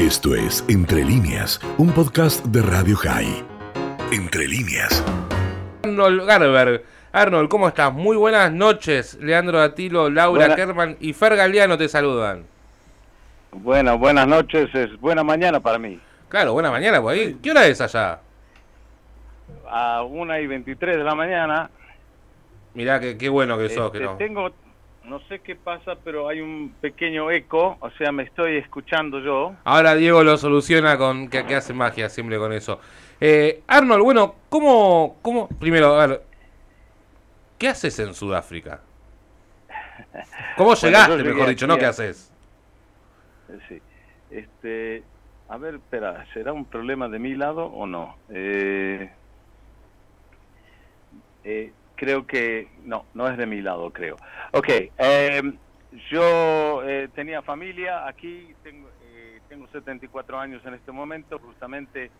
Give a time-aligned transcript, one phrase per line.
[0.00, 3.44] Esto es Entre líneas, un podcast de Radio High.
[4.12, 5.04] Entre líneas.
[5.84, 6.84] Arnold Garber.
[7.12, 7.92] Arnold, ¿cómo estás?
[7.92, 9.18] Muy buenas noches.
[9.20, 12.44] Leandro Atilo, Laura Buena- Kerman y Fer Galeano te saludan.
[13.52, 16.00] Bueno, buenas noches, es buena mañana para mí.
[16.30, 17.36] Claro, buena mañana por ahí.
[17.42, 18.20] ¿Qué hora es allá?
[19.68, 21.68] A 1 y 23 de la mañana.
[22.72, 23.86] Mirá, qué, qué bueno que sos.
[23.88, 24.16] este, que no.
[24.16, 24.50] Tengo,
[25.04, 29.54] no sé qué pasa, pero hay un pequeño eco, o sea, me estoy escuchando yo.
[29.64, 32.80] Ahora Diego lo soluciona con que, que hace magia siempre con eso.
[33.20, 35.48] Eh, Arnold, bueno, ¿cómo, ¿cómo?
[35.48, 36.22] Primero, a ver,
[37.58, 38.80] ¿qué haces en Sudáfrica?
[40.56, 42.32] ¿Cómo llegaste, mejor dicho, no qué haces?
[43.68, 43.80] Sí.
[44.30, 45.02] Este,
[45.48, 48.16] a ver, espera, ¿será un problema de mi lado o no?
[48.28, 49.10] Eh,
[51.44, 54.16] eh, creo que no, no es de mi lado, creo.
[54.52, 55.42] Ok, eh,
[56.10, 62.10] yo eh, tenía familia aquí, tengo, eh, tengo 74 años en este momento, justamente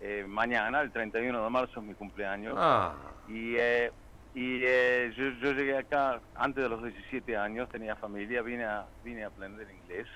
[0.00, 2.56] eh, mañana, el 31 de marzo es mi cumpleaños.
[2.58, 2.92] Ah,
[3.28, 3.92] Y, eh,
[4.34, 8.84] y eh, yo, yo llegué acá antes de los 17 años, tenía familia, vine a,
[9.04, 10.08] vine a aprender inglés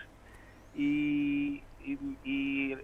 [0.75, 2.77] y, y, y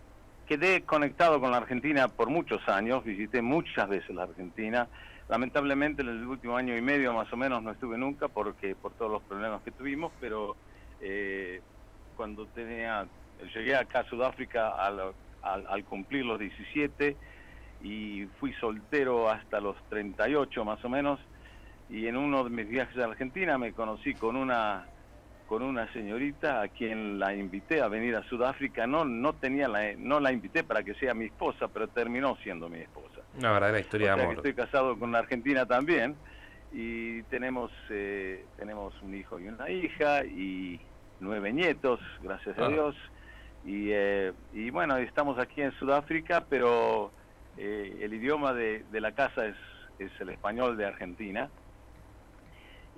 [0.50, 4.88] quedé conectado con la Argentina por muchos años, visité muchas veces la Argentina.
[5.28, 8.92] Lamentablemente en el último año y medio más o menos no estuve nunca porque por
[8.94, 10.56] todos los problemas que tuvimos, pero
[11.00, 11.62] eh,
[12.16, 13.06] cuando tenía,
[13.54, 17.16] llegué acá a Sudáfrica al, al, al cumplir los 17
[17.84, 21.20] y fui soltero hasta los 38 más o menos
[21.88, 24.84] y en uno de mis viajes a Argentina me conocí con una
[25.50, 29.94] con una señorita a quien la invité a venir a Sudáfrica no no tenía la
[29.98, 33.80] no la invité para que sea mi esposa pero terminó siendo mi esposa una verdadera
[33.80, 34.36] historia o sea amor.
[34.36, 36.14] estoy casado con una argentina también
[36.72, 40.78] y tenemos eh, tenemos un hijo y una hija y
[41.18, 42.68] nueve nietos gracias a Ah.
[42.68, 42.94] Dios
[43.66, 47.10] y eh, y bueno estamos aquí en Sudáfrica pero
[47.58, 49.56] eh, el idioma de, de la casa es,
[49.98, 51.50] es el español de Argentina.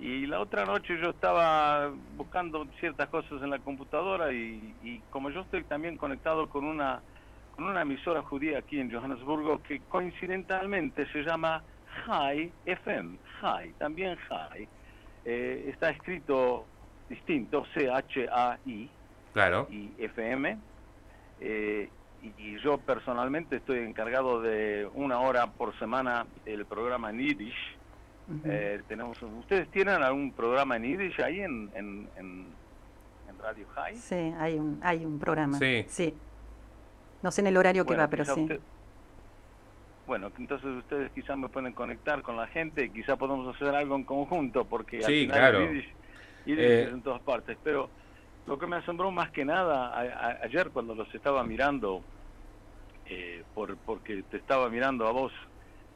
[0.03, 5.29] Y la otra noche yo estaba buscando ciertas cosas en la computadora y, y como
[5.29, 7.01] yo estoy también conectado con una,
[7.51, 11.63] con una emisora judía aquí en Johannesburgo que coincidentalmente se llama
[12.05, 14.67] High FM, High, también High.
[15.23, 16.67] Eh, está escrito
[17.07, 18.91] distinto, C-H-A-I,
[19.31, 19.67] Claro.
[19.71, 20.59] y FM.
[21.39, 27.19] eh, y, y yo personalmente estoy encargado de una hora por semana el programa en
[27.19, 27.55] Yiddish.
[28.45, 32.47] Eh, tenemos, ¿Ustedes tienen algún programa en Yiddish ahí en, en, en,
[33.29, 33.95] en Radio High?
[33.97, 35.57] Sí, hay un, hay un programa.
[35.59, 36.13] Sí.
[37.21, 38.41] No sé en el horario que Bueno, va, pero sí.
[38.41, 38.59] usted-
[40.05, 43.95] bueno, entonces ustedes quizás me pueden conectar con la gente y quizá podemos hacer algo
[43.95, 45.59] en conjunto, porque al Sí, final claro.
[45.71, 45.89] Yiddish
[46.45, 47.57] Eh, es en todas partes.
[47.63, 47.89] Pero
[48.45, 52.01] lo que me asombró más que nada a- a- ayer cuando los estaba mirando,
[53.05, 55.31] eh, por, porque te estaba mirando a vos,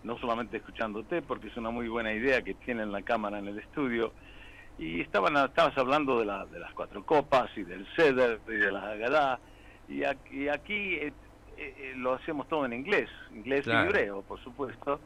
[0.08, 3.60] no solamente escuchándote, porque es una muy buena idea que tienen la cámara en el
[3.60, 4.14] estudio,
[4.80, 8.72] y estaban estabas hablando de, la, de las cuatro copas y del ceder y de
[8.72, 9.40] la Haggadah,
[9.90, 11.14] y aquí, y aquí eh,
[11.58, 13.86] eh, lo hacemos todo en inglés, inglés Claro.
[13.86, 15.00] y hebreo, por supuesto,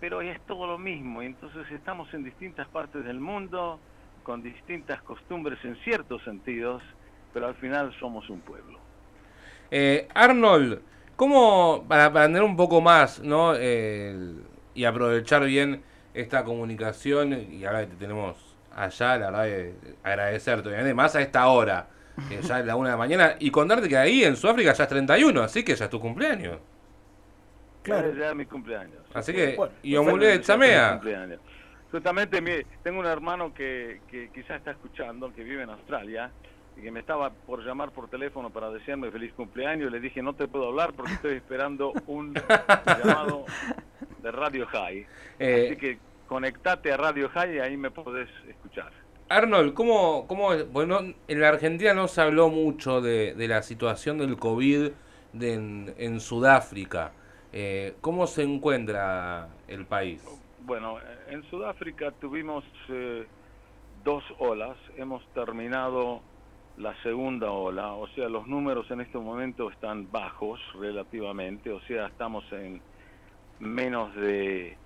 [0.00, 3.80] pero es todo lo mismo, y entonces estamos en distintas partes del mundo,
[4.22, 6.82] con distintas costumbres en ciertos sentidos,
[7.32, 8.78] pero al final somos un pueblo.
[9.70, 10.80] Eh, Arnold,
[11.18, 13.54] ¿cómo, para, para entender un poco más, ¿no?
[13.54, 14.42] El-
[14.74, 15.82] y aprovechar bien
[16.14, 18.36] esta comunicación, y ahora que te tenemos
[18.74, 19.74] allá, la verdad, que
[20.04, 21.88] agradecerte, obviamente, más a esta hora,
[22.28, 24.84] que ya es la una de la mañana, y contarte que ahí en Sudáfrica ya
[24.84, 26.58] es 31, así que ya es tu cumpleaños.
[27.82, 28.14] Claro.
[28.14, 29.02] Ya es mi cumpleaños.
[29.14, 31.00] Así que, Bueno, y Omulé de Chamea.
[31.90, 36.30] Justamente mi- tengo un hermano que, que quizás está escuchando, que vive en Australia,
[36.82, 39.90] que me estaba por llamar por teléfono para desearme feliz cumpleaños.
[39.90, 42.34] Le dije, no te puedo hablar porque estoy esperando un
[42.86, 43.44] llamado
[44.22, 45.06] de Radio High.
[45.38, 48.92] Eh, Así que conectate a Radio High y ahí me podés escuchar.
[49.28, 54.18] Arnold, ¿cómo, cómo bueno, en la Argentina no se habló mucho de, de la situación
[54.18, 54.90] del COVID
[55.32, 57.12] de en, en Sudáfrica?
[57.52, 60.22] Eh, ¿Cómo se encuentra el país?
[60.64, 60.98] Bueno,
[61.28, 63.26] en Sudáfrica tuvimos eh,
[64.04, 66.20] dos olas, hemos terminado
[66.78, 72.06] la segunda ola, o sea, los números en este momento están bajos relativamente, o sea,
[72.06, 72.80] estamos en
[73.58, 74.76] menos de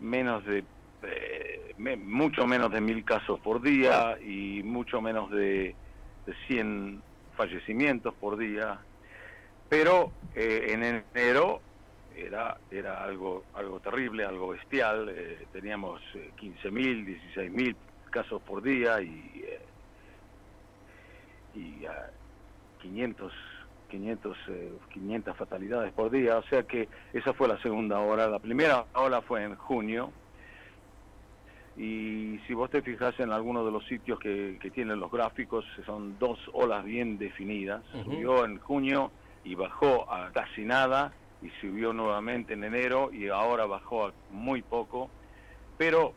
[0.00, 0.64] menos de
[1.02, 5.74] eh, mucho menos de mil casos por día y mucho menos de,
[6.26, 7.02] de 100
[7.36, 8.78] fallecimientos por día,
[9.68, 11.62] pero eh, en enero
[12.14, 15.08] era era algo algo terrible, algo bestial.
[15.08, 17.76] eh, teníamos eh, 15.000, 16.000
[18.10, 19.43] casos por día y,
[21.54, 22.10] y ah,
[22.80, 23.32] 500
[23.90, 28.26] 500, eh, 500 fatalidades por día, o sea que esa fue la segunda ola.
[28.26, 30.10] La primera ola fue en junio,
[31.76, 35.64] y si vos te fijas en algunos de los sitios que, que tienen los gráficos,
[35.86, 37.84] son dos olas bien definidas.
[38.04, 39.12] Subió en junio
[39.44, 41.12] y bajó a casi nada,
[41.44, 45.10] y subió nuevamente en enero y ahora bajó a muy poco.
[45.76, 46.14] Pero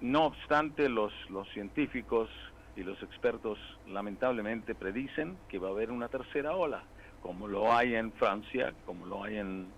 [0.00, 2.30] no obstante, los, los científicos
[2.76, 6.82] y los expertos lamentablemente predicen que va a haber una tercera ola,
[7.22, 9.68] como lo hay en Francia, como lo hay en,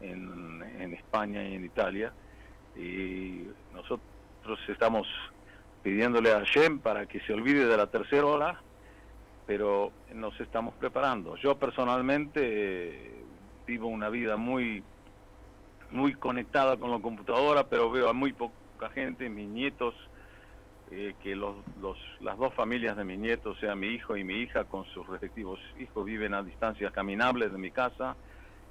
[0.00, 2.12] en, España y en Italia.
[2.76, 3.44] Y
[3.74, 5.06] nosotros estamos
[5.82, 8.60] pidiéndole a Shem para que se olvide de la tercera ola,
[9.46, 11.36] pero nos estamos preparando.
[11.36, 13.24] Yo personalmente eh,
[13.66, 14.82] vivo una vida muy
[15.90, 19.94] muy conectada con la computadora, pero veo a muy poca gente, mis nietos,
[20.90, 24.24] eh, que los, los, las dos familias de mis nietos, o sea, mi hijo y
[24.24, 28.16] mi hija con sus respectivos hijos, viven a distancias caminables de mi casa,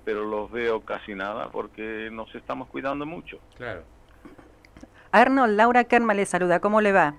[0.04, 3.40] pero los veo casi nada porque nos estamos cuidando mucho.
[3.56, 3.84] Claro.
[5.12, 7.16] Arnold, Laura Kerma le saluda, ¿cómo le va?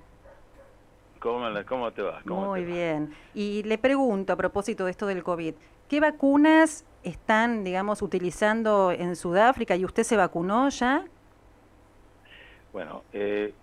[1.21, 2.23] ¿Cómo, le- cómo te va?
[2.27, 2.75] ¿Cómo Muy te va?
[2.75, 3.11] bien.
[3.35, 5.55] Y le pregunto a propósito de esto del COVID,
[5.89, 11.05] ¿qué vacunas están, digamos, utilizando en Sudáfrica y usted se vacunó ya?
[12.73, 13.55] Bueno, eh,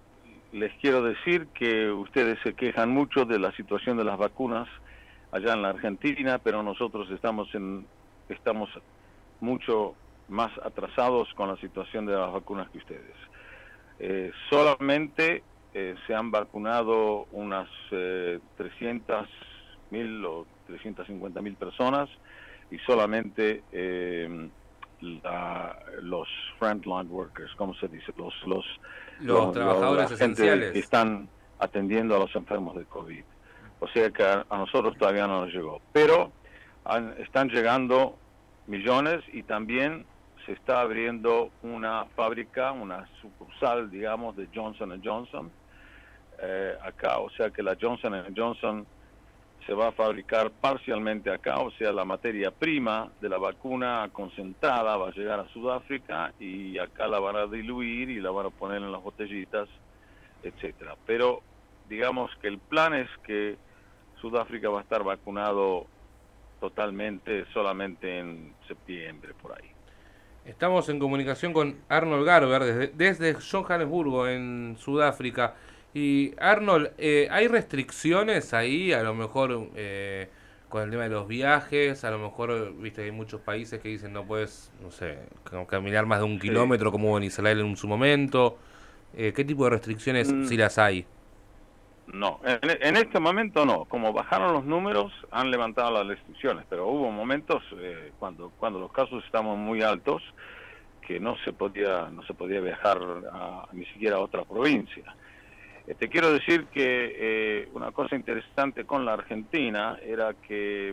[0.56, 4.70] les quiero decir que ustedes se quejan mucho de la situación de las vacunas
[5.32, 7.86] allá en la Argentina, pero nosotros estamos en
[8.30, 8.70] estamos
[9.42, 9.96] mucho
[10.30, 13.16] más atrasados con la situación de las vacunas que ustedes.
[14.00, 15.44] Eh, solamente
[15.74, 19.28] eh, se han vacunado unas eh, 300
[19.92, 22.10] mil o 350 mil personas
[22.72, 24.50] y solamente eh,
[25.02, 26.28] la- los
[26.60, 28.14] frontline workers, ¿cómo se dice?
[28.18, 28.66] Los, los,
[29.20, 30.72] Los trabajadores esenciales.
[30.74, 33.24] que están atendiendo a los enfermos de COVID.
[33.80, 35.82] O sea que a, a nosotros todavía no nos llegó.
[35.94, 36.32] Pero
[36.86, 38.18] han- están llegando
[38.68, 40.06] millones y también
[40.46, 45.52] se está abriendo una fábrica, una sucursal, digamos, de Johnson Johnson
[46.42, 47.18] eh, acá.
[47.20, 48.86] O sea que la Johnson Johnson
[49.66, 54.96] se va a fabricar parcialmente acá, o sea, la materia prima de la vacuna concentrada
[54.96, 58.50] va a llegar a Sudáfrica y acá la van a diluir y la van a
[58.52, 59.68] poner en las botellitas,
[60.44, 60.96] etcétera.
[61.08, 61.42] Pero
[61.90, 63.58] digamos que el plan es que
[64.22, 65.88] Sudáfrica va a estar vacunado
[66.60, 69.70] totalmente solamente en septiembre por ahí.
[70.46, 75.56] Estamos en comunicación con Arnold Garber desde, desde Johannesburgo, en Sudáfrica.
[75.98, 78.92] Y Arnold, eh, ¿hay restricciones ahí?
[78.92, 80.28] A lo mejor eh,
[80.68, 84.12] con el tema de los viajes, a lo mejor, viste, hay muchos países que dicen
[84.12, 85.20] no puedes, no sé,
[85.70, 88.58] caminar más de un kilómetro como en Israel en su momento.
[89.16, 90.44] Eh, ¿Qué tipo de restricciones, Mm.
[90.44, 91.06] si las hay?
[92.08, 93.86] No, en, en este momento no.
[93.86, 98.92] Como bajaron los números, han levantado las restricciones, pero hubo momentos eh, cuando cuando los
[98.92, 100.22] casos estaban muy altos
[101.08, 103.00] que no se podía no se podía viajar
[103.32, 105.16] a- ni siquiera a otra provincia.
[105.86, 110.90] Eh, te quiero decir que eh, una cosa interesante con la Argentina era que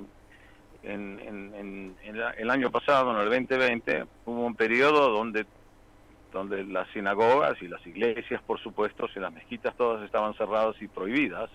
[0.82, 1.98] en, en- en-
[2.38, 5.46] el año pasado, en el 2020, hubo un periodo donde
[6.32, 10.88] donde las sinagogas y las iglesias, por supuesto, y las mezquitas todas estaban cerradas y
[10.88, 11.50] prohibidas.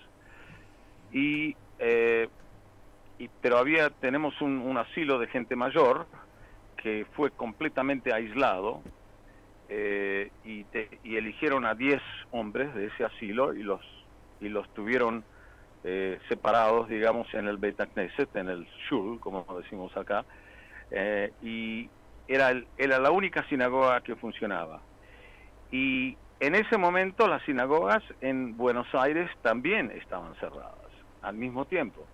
[1.10, 2.28] Y, eh,
[3.40, 6.08] pero había tenemos un asilo de gente mayor
[6.76, 8.82] que fue completamente aislado
[9.68, 13.82] eh, y, te- y eligieron a 10 hombres de ese asilo y los
[14.40, 15.26] y los tuvieron
[15.82, 20.26] eh, separados, digamos, en el Beit Knesset, en el Shul, como decimos acá,
[20.90, 21.92] eh, y
[22.26, 24.86] era, el- era la única sinagoga que funcionaba.
[25.70, 32.10] Y en ese momento las sinagogas en Buenos Aires también estaban cerradas al mismo tiempo.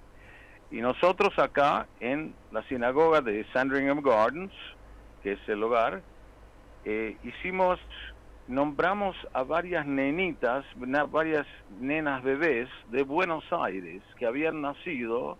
[0.70, 4.54] Y nosotros acá en la sinagoga de Sandringham Gardens,
[5.20, 6.04] que es el hogar,
[6.84, 7.80] eh, hicimos,
[8.46, 10.64] nombramos a varias nenitas,
[11.10, 15.38] varias nenas bebés de Buenos Aires que habían nacido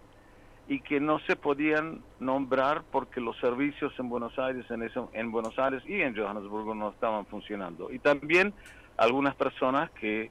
[0.66, 5.30] y que no se podían nombrar porque los servicios en Buenos Aires, en, eso, en
[5.30, 7.92] Buenos Aires y en Johannesburgo no estaban funcionando.
[7.92, 8.54] Y también
[8.96, 10.30] algunas personas que,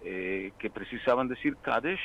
[0.00, 2.00] eh, que precisaban decir Kaddish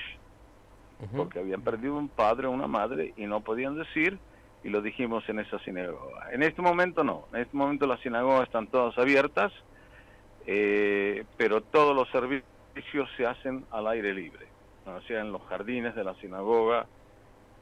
[1.00, 1.18] Ujú.
[1.18, 4.20] porque habían perdido un padre o una madre y no podían decir
[4.64, 6.32] y lo dijimos en esa sinagoga.
[6.32, 9.52] En este momento no, en este momento las sinagogas están todas abiertas,
[10.46, 14.48] eh, pero todos los servicios se hacen al aire libre,
[14.86, 16.86] o sea, en los jardines de la sinagoga,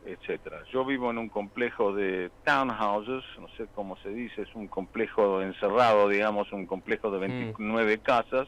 [0.05, 0.63] etcétera.
[0.71, 5.41] Yo vivo en un complejo de townhouses, no sé cómo se dice, es un complejo
[5.41, 8.47] encerrado, digamos, un complejo de 29 casas,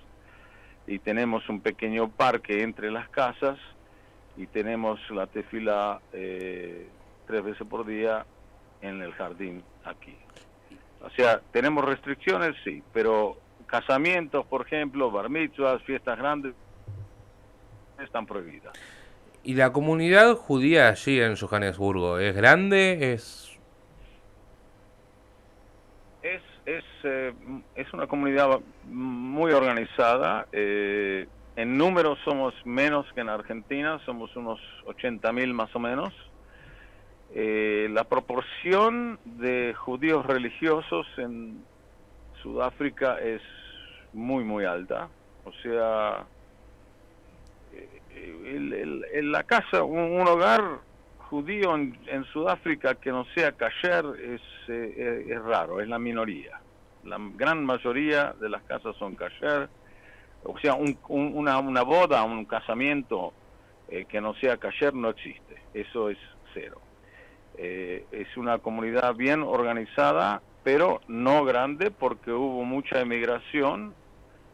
[0.85, 3.57] y tenemos un pequeño parque entre las casas,
[4.35, 6.87] y tenemos la tefila eh,
[7.27, 8.25] tres veces por día
[8.83, 10.15] en el jardín aquí.
[11.01, 16.53] O sea, tenemos restricciones, sí, pero casamientos, por ejemplo, bar mitzvahs, fiestas grandes,
[18.01, 18.73] están prohibidas.
[19.43, 23.13] ¿Y la comunidad judía allí en Johannesburgo es grande?
[23.13, 23.53] ¿Es
[26.23, 27.33] es, es, eh,
[27.75, 30.47] es una comunidad muy organizada.
[30.51, 36.13] Eh, en número somos menos que en Argentina, somos unos 80.000 más o menos.
[37.35, 41.63] Eh, la proporción de judíos religiosos en
[42.43, 43.41] Sudáfrica es
[44.13, 45.09] muy, muy alta.
[45.43, 46.25] O sea,
[48.15, 50.61] en la casa, un, hogar
[51.29, 56.59] judío en, Sudáfrica que no sea kasher es, eh, es, raro, es la minoría.
[57.03, 59.69] La gran mayoría de las casas son kasher.
[60.43, 63.33] O sea, una, una boda, un casamiento
[63.87, 65.55] eh, que no sea kasher no existe.
[65.73, 66.17] Eso es
[66.53, 66.79] cero.
[67.57, 73.93] Eh, es una comunidad bien organizada, pero no grande porque hubo mucha emigración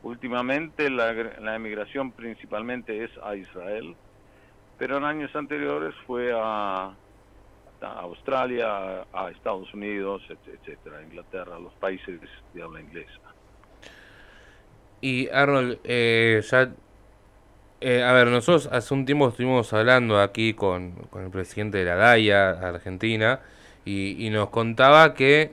[0.02, 3.96] Últimamente la, la emigración principalmente es a Israel,
[4.78, 6.94] pero en años anteriores fue a,
[7.82, 12.20] Australia, a Estados Unidos, etcétera, Inglaterra, los países
[12.54, 13.20] de habla inglesa.
[15.02, 16.42] Y Arnold, eh,
[17.82, 21.86] eh, a ver, nosotros hace un tiempo estuvimos hablando aquí con, con el presidente de
[21.86, 23.40] la DAIA, Argentina,
[23.86, 25.52] y, y nos contaba que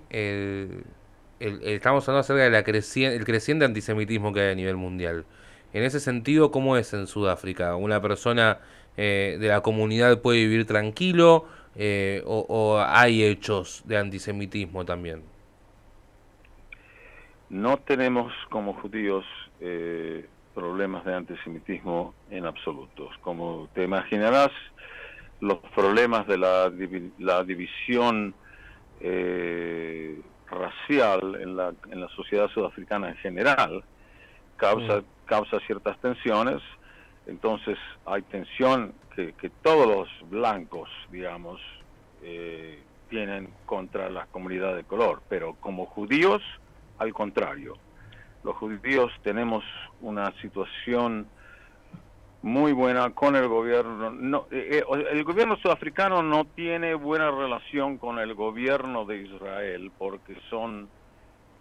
[1.39, 5.25] estamos hablando acerca del el creciente antisemitismo que hay a nivel mundial.
[5.73, 7.77] En ese sentido, ¿cómo es en Sudáfrica?
[7.77, 8.61] ¿Una persona
[8.97, 15.23] eh, de la comunidad puede vivir tranquilo eh, o, hay hechos de antisemitismo también?
[17.51, 19.25] No tenemos como judíos
[19.61, 20.27] eh,
[20.57, 23.11] problemas de antisemitismo en absoluto.
[23.21, 24.51] Como te imaginarás,
[25.41, 26.73] los problemas de la,
[27.19, 28.35] la división
[30.51, 33.85] racial en la, en la sociedad sudafricana en general
[34.57, 35.05] causa, mm.
[35.27, 36.63] causa ciertas tensiones.
[37.27, 41.61] Entonces hay tensión que, que todos los blancos, digamos,
[42.23, 46.43] eh, tienen contra la comunidad de color, pero como judíos,
[46.99, 47.77] al contrario.
[48.47, 49.65] Los judíos tenemos
[50.01, 51.27] una situación
[52.43, 54.13] muy buena con el gobierno.
[54.13, 59.91] No, eh, eh, el gobierno sudafricano no tiene buena relación con el gobierno de Israel
[59.99, 60.89] porque son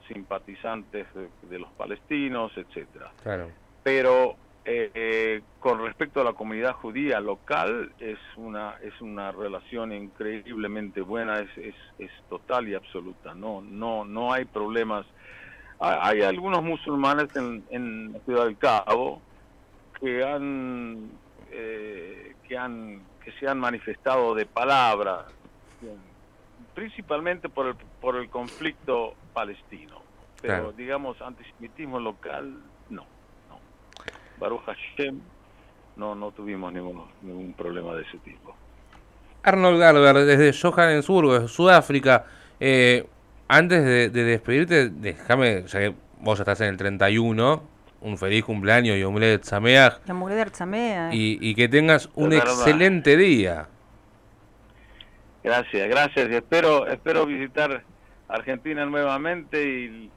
[0.07, 1.07] simpatizantes
[1.49, 3.11] de, los palestinos, etcétera.
[3.23, 3.49] Claro.
[3.81, 11.01] Pero eh, con respecto a la comunidad judía local es una es una relación increíblemente
[11.01, 13.33] buena, es, es, es total y absoluta.
[13.33, 15.07] No no no hay problemas.
[15.79, 19.21] Hay, algunos musulmanes en, en ciudad del Cabo
[19.99, 21.11] que han
[21.51, 25.25] eh, que han que se han manifestado de palabra
[26.73, 30.03] principalmente por el por el conflicto palestino.
[30.41, 32.55] Pero digamos antisemitismo local
[32.89, 33.05] no
[33.49, 33.59] no.
[34.39, 35.19] Baruch Hashem
[35.95, 38.55] no no tuvimos ningún ningún problema de ese tipo.
[39.43, 42.25] Arnold Garber desde Johannesburgo Sudáfrica
[42.59, 43.07] eh,
[43.47, 47.75] antes de, de despedirte déjame ya que vos ya estás en el 31
[48.05, 49.99] un feliz cumpleaños y Omulet Sameach.
[51.11, 53.67] Y, y que tengas un excelente día.
[55.43, 56.29] Gracias, gracias.
[56.29, 57.83] Y espero, espero visitar
[58.27, 60.11] Argentina nuevamente y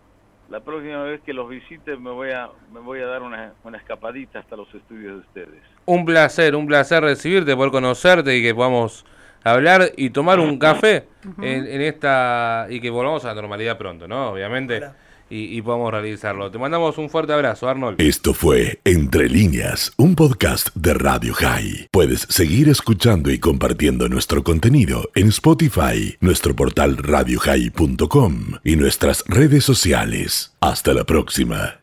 [0.50, 3.78] la próxima vez que los visite me voy a, me voy a dar una, una
[3.78, 5.62] escapadita hasta los estudios de ustedes.
[5.86, 9.06] Un placer, un placer recibirte, poder conocerte y que podamos
[9.44, 11.06] hablar y tomar un café
[11.40, 14.30] en, esta y que volvamos a la normalidad pronto, ¿no?
[14.30, 14.82] Obviamente
[15.30, 16.50] y, podamos realizarlo.
[16.50, 18.00] Te mandamos un fuerte abrazo, Arnold.
[18.00, 21.88] Esto fue Entre líneas, un podcast de Radio High.
[21.90, 29.64] Puedes seguir escuchando y compartiendo nuestro contenido en Spotify, nuestro portal radiohigh.com y nuestras redes
[29.64, 30.54] sociales.
[30.60, 31.77] Hasta la próxima.